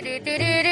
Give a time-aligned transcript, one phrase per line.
[0.00, 0.67] do do do do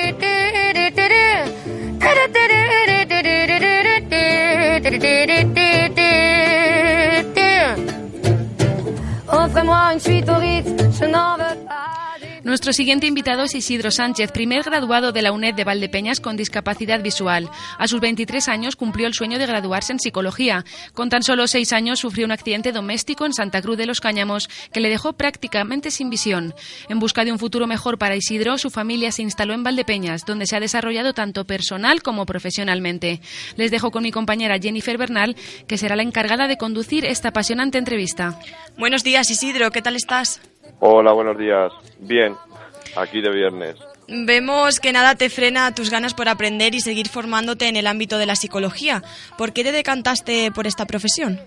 [12.57, 17.03] Nuestro siguiente invitado es Isidro Sánchez, primer graduado de la UNED de Valdepeñas con discapacidad
[17.03, 17.51] visual.
[17.77, 20.65] A sus 23 años cumplió el sueño de graduarse en psicología.
[20.95, 24.49] Con tan solo seis años sufrió un accidente doméstico en Santa Cruz de los Cáñamos
[24.73, 26.55] que le dejó prácticamente sin visión.
[26.89, 30.47] En busca de un futuro mejor para Isidro, su familia se instaló en Valdepeñas, donde
[30.47, 33.21] se ha desarrollado tanto personal como profesionalmente.
[33.57, 37.77] Les dejo con mi compañera Jennifer Bernal, que será la encargada de conducir esta apasionante
[37.77, 38.41] entrevista.
[38.79, 40.41] Buenos días, Isidro, ¿qué tal estás?
[40.81, 41.73] Hola, buenos días.
[42.01, 42.35] Bien,
[42.97, 43.77] aquí de viernes.
[44.09, 48.19] Vemos que nada te frena tus ganas por aprender y seguir formándote en el ámbito
[48.19, 49.03] de la psicología.
[49.37, 51.41] ¿Por qué te decantaste por esta profesión?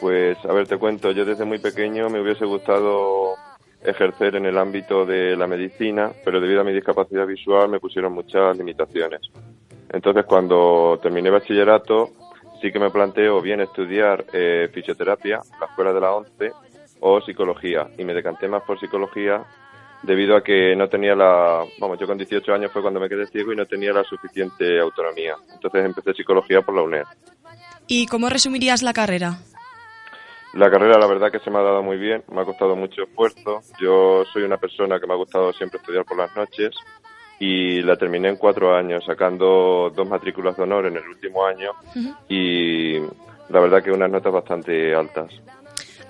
[0.00, 3.34] Pues, a ver, te cuento, yo desde muy pequeño me hubiese gustado
[3.82, 8.12] ejercer en el ámbito de la medicina, pero debido a mi discapacidad visual me pusieron
[8.12, 9.20] muchas limitaciones.
[9.90, 12.10] Entonces, cuando terminé bachillerato,
[12.60, 16.52] sí que me planteo bien estudiar eh, fisioterapia, la escuela de la ONCE,
[17.00, 17.88] o psicología.
[17.98, 19.44] Y me decanté más por psicología
[20.02, 21.64] debido a que no tenía la...
[21.78, 24.78] Vamos, yo con 18 años fue cuando me quedé ciego y no tenía la suficiente
[24.80, 25.34] autonomía.
[25.52, 27.04] Entonces empecé psicología por la UNED.
[27.86, 29.38] ¿Y cómo resumirías la carrera?
[30.54, 33.02] La carrera la verdad que se me ha dado muy bien, me ha costado mucho
[33.02, 33.60] esfuerzo.
[33.78, 36.74] Yo soy una persona que me ha gustado siempre estudiar por las noches
[37.38, 41.72] y la terminé en cuatro años, sacando dos matrículas de honor en el último año
[42.28, 42.98] y
[43.50, 45.30] la verdad que unas notas bastante altas.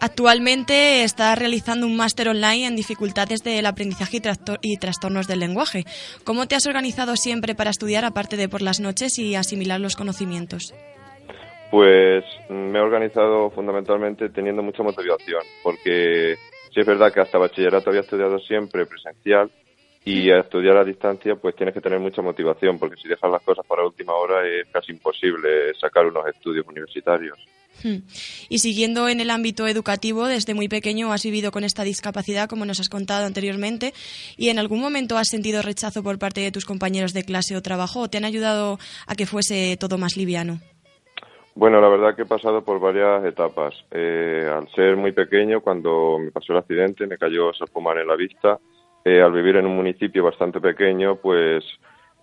[0.01, 5.85] Actualmente estás realizando un máster online en dificultades del aprendizaje y, y trastornos del lenguaje.
[6.25, 9.97] ¿Cómo te has organizado siempre para estudiar aparte de por las noches y asimilar los
[9.97, 10.75] conocimientos?
[11.71, 16.37] Pues me he organizado fundamentalmente teniendo mucha motivación, porque
[16.73, 19.51] sí es verdad que hasta bachillerato había estudiado siempre presencial
[20.07, 23.43] y a estudiar a distancia pues tienes que tener mucha motivación, porque si dejas las
[23.43, 27.37] cosas para última hora es casi imposible sacar unos estudios universitarios.
[27.83, 28.07] Hmm.
[28.49, 32.65] Y siguiendo en el ámbito educativo, desde muy pequeño has vivido con esta discapacidad, como
[32.65, 33.93] nos has contado anteriormente,
[34.37, 37.61] y en algún momento has sentido rechazo por parte de tus compañeros de clase o
[37.61, 40.61] trabajo, o te han ayudado a que fuese todo más liviano.
[41.57, 43.75] Bueno, la verdad que he pasado por varias etapas.
[43.91, 48.15] Eh, al ser muy pequeño, cuando me pasó el accidente, me cayó salpumar en la
[48.15, 48.61] vista.
[49.07, 51.65] Eh, al vivir en un municipio bastante pequeño, pues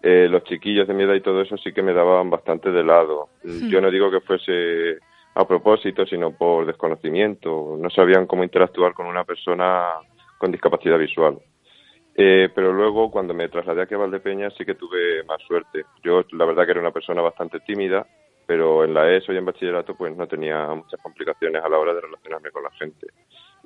[0.01, 2.83] eh, los chiquillos de mi edad y todo eso sí que me daban bastante de
[2.83, 3.29] lado.
[3.69, 4.97] Yo no digo que fuese
[5.33, 7.77] a propósito, sino por desconocimiento.
[7.79, 9.93] No sabían cómo interactuar con una persona
[10.37, 11.39] con discapacidad visual.
[12.15, 15.85] Eh, pero luego, cuando me trasladé aquí a Valdepeñas, sí que tuve más suerte.
[16.03, 18.05] Yo, la verdad, que era una persona bastante tímida,
[18.45, 21.93] pero en la ESO y en bachillerato, pues no tenía muchas complicaciones a la hora
[21.93, 23.07] de relacionarme con la gente.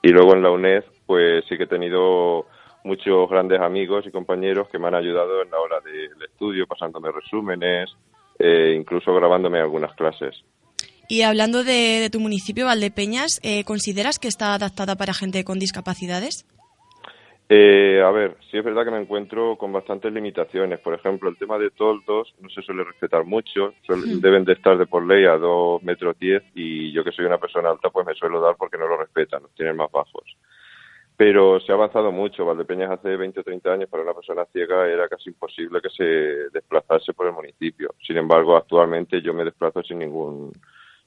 [0.04, 2.46] Y luego en la UNED, pues sí que he tenido
[2.88, 7.12] muchos grandes amigos y compañeros que me han ayudado en la hora del estudio, pasándome
[7.12, 7.96] resúmenes,
[8.40, 10.44] eh, incluso grabándome algunas clases.
[11.10, 15.60] Y hablando de, de tu municipio, Valdepeñas, eh, ¿consideras que está adaptada para gente con
[15.60, 16.46] discapacidades?
[17.50, 20.80] Eh, a ver, sí es verdad que me encuentro con bastantes limitaciones.
[20.82, 23.74] Por ejemplo, el tema de toldos no se suele respetar mucho.
[23.88, 27.24] Suel- Deben de estar de por ley a 2 metros 10 y yo que soy
[27.24, 30.24] una persona alta pues me suelo dar porque no lo respetan, los tienen más bajos.
[31.18, 32.46] Pero se ha avanzado mucho.
[32.46, 36.04] Valdepeñas hace 20 o 30 años para una persona ciega era casi imposible que se
[36.54, 37.96] desplazase por el municipio.
[38.06, 40.52] Sin embargo, actualmente yo me desplazo sin ningún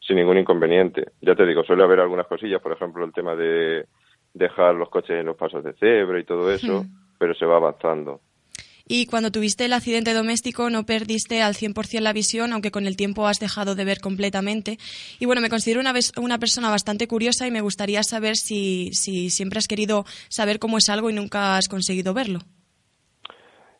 [0.00, 1.12] sin ningún inconveniente.
[1.21, 3.87] Ya te digo, suele haber algunas cosillas, por ejemplo, el tema de
[4.34, 6.84] dejar los coches en los pasos de cebra y todo eso,
[7.19, 8.21] pero se va avanzando.
[8.92, 12.96] Y cuando tuviste el accidente doméstico no perdiste al 100% la visión, aunque con el
[12.96, 14.78] tiempo has dejado de ver completamente.
[15.20, 18.90] Y bueno, me considero una, ves- una persona bastante curiosa y me gustaría saber si,
[18.92, 22.40] si siempre has querido saber cómo es algo y nunca has conseguido verlo.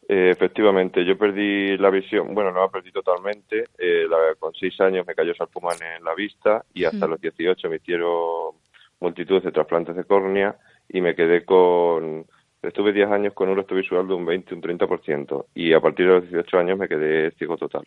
[0.09, 4.81] Eh, efectivamente, yo perdí la visión, bueno, no la perdí totalmente, eh, la- con seis
[4.81, 8.55] años me cayó salpumán en la vista y hasta los 18 me hicieron
[9.01, 10.57] multitud de trasplantes de córnea
[10.89, 12.27] y me quedé con,
[12.63, 16.07] estuve 10 años con un resto visual de un 20, un 30% y a partir
[16.07, 17.85] de los 18 años me quedé ciego total.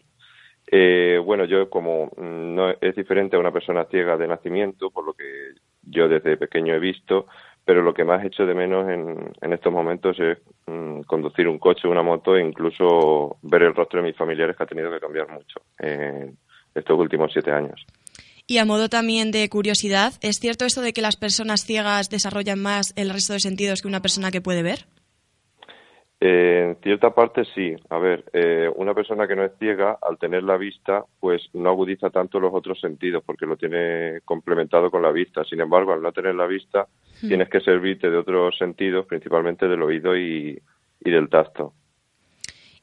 [0.68, 5.06] Eh, bueno, yo como mm, no es diferente a una persona ciega de nacimiento, por
[5.06, 5.54] lo que
[5.84, 7.28] yo desde pequeño he visto,
[7.66, 11.88] pero lo que más echo de menos en, estos momentos es mm, conducir un coche,
[11.88, 15.30] una moto e incluso ver el rostro de mis familiares que ha tenido que cambiar
[15.30, 16.38] mucho en
[16.74, 17.86] estos últimos siete años.
[18.46, 22.62] Y a modo también de curiosidad, ¿es cierto esto de que las personas ciegas desarrollan
[22.62, 24.86] más el resto de sentidos que una persona que puede ver?
[26.26, 27.76] Eh, en cierta parte sí.
[27.90, 31.70] A ver, eh, una persona que no es ciega, al tener la vista, pues no
[31.70, 35.44] agudiza tanto los otros sentidos porque lo tiene complementado con la vista.
[35.44, 36.88] Sin embargo, al no tener la vista,
[37.20, 40.58] tienes que servirte de otros sentidos, principalmente del oído y,
[41.02, 41.74] y del tacto.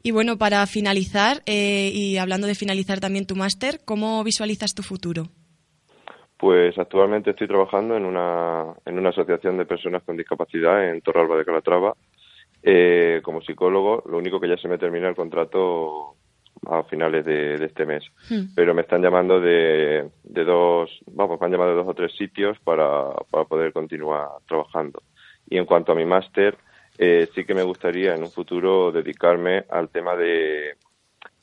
[0.03, 4.83] Y bueno, para finalizar, eh, y hablando de finalizar también tu máster, ¿cómo visualizas tu
[4.83, 5.29] futuro?
[6.41, 11.37] Pues actualmente estoy trabajando en una, en una asociación de personas con discapacidad en Torralba
[11.37, 11.95] de Calatrava
[12.63, 14.03] eh, como psicólogo.
[14.07, 16.15] Lo único que ya se me termina el contrato
[16.67, 18.05] a finales de, este mes.
[18.31, 18.55] Hmm.
[18.55, 22.17] Pero me están llamando de, de, dos, vamos, me han llamado de dos o tres
[22.17, 25.03] sitios para, para poder continuar trabajando.
[25.47, 26.57] Y en cuanto a mi máster,
[26.97, 30.77] eh, sí que me gustaría en un futuro dedicarme al tema de,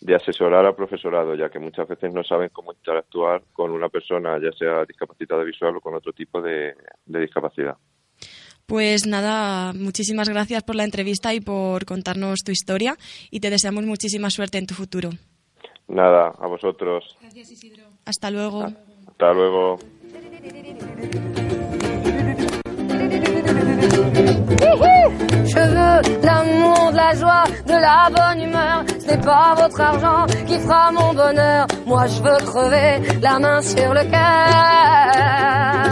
[0.02, 4.38] de asesorar al profesorado, ya que muchas veces no saben cómo interactuar con una persona,
[4.40, 7.78] ya sea discapacitada visual o con otro tipo de, discapacidad.
[8.66, 12.98] Pues nada, muchísimas gracias por la entrevista y por contarnos tu historia
[13.32, 15.10] y te deseamos muchísima suerte en tu futuro.
[15.88, 17.16] Nada, a vosotros.
[17.22, 17.84] Gracias, Isidro.
[18.06, 18.66] Hasta luego.
[19.08, 19.78] Hasta luego.
[25.48, 28.84] Je veux l'amour, de la joie, de la bonne humeur.
[29.00, 31.68] Ce n'est pas votre argent qui fera mon bonheur.
[31.86, 35.90] Moi, je veux crever la main sur le cœur.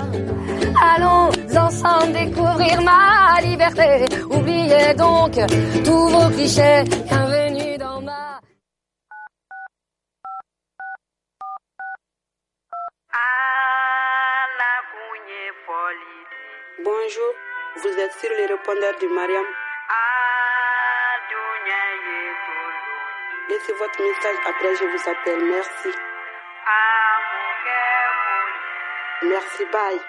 [0.94, 4.06] Allons ensemble découvrir ma liberté.
[4.30, 5.34] Oubliez donc
[5.84, 6.84] tous vos clichés.
[7.10, 8.40] Bienvenue dans ma...
[16.84, 17.32] Bonjour.
[17.82, 19.65] Vous êtes sur le répondeur du Mariam.
[23.56, 25.46] Laissez votre message après, je vous appelle.
[25.46, 25.90] Merci.
[29.24, 30.02] Merci, bye.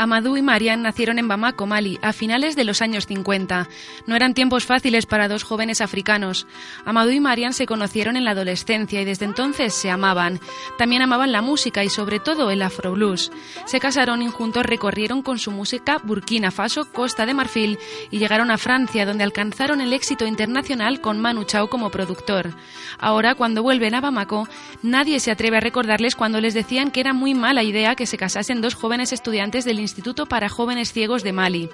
[0.00, 3.68] Amadou y Marian nacieron en Bamako, Mali, a finales de los años 50.
[4.06, 6.46] No eran tiempos fáciles para dos jóvenes africanos.
[6.86, 10.40] Amadou y Marian se conocieron en la adolescencia y desde entonces se amaban.
[10.78, 13.30] También amaban la música y sobre todo el afroblues.
[13.66, 17.78] Se casaron y juntos recorrieron con su música Burkina Faso, Costa de Marfil
[18.10, 22.54] y llegaron a Francia donde alcanzaron el éxito internacional con Manu Chao como productor.
[22.98, 24.48] Ahora, cuando vuelven a Bamako,
[24.82, 28.16] nadie se atreve a recordarles cuando les decían que era muy mala idea que se
[28.16, 29.89] casasen dos jóvenes estudiantes del
[30.28, 31.68] para Jóvenes Ciegos de Mali.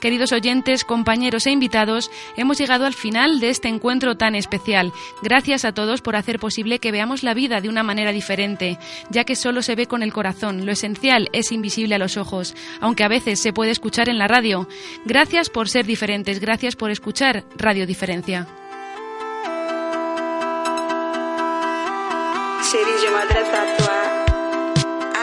[0.00, 4.92] Queridos oyentes, compañeros e invitados, hemos llegado al final de este encuentro tan especial.
[5.22, 8.78] Gracias a todos por hacer posible que veamos la vida de una manera diferente,
[9.10, 12.54] ya que solo se ve con el corazón, lo esencial es invisible a los ojos,
[12.80, 14.68] aunque a veces se puede escuchar en la radio.
[15.04, 18.46] Gracias por ser diferentes, gracias por escuchar Radio Diferencia.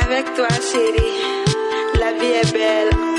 [0.03, 1.22] Avec toi, chérie,
[1.99, 3.12] la vie est belle.